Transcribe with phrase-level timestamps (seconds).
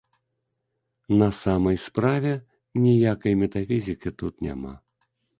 [1.19, 2.31] На самай справе,
[2.85, 4.73] ніякай метафізікі тут няма.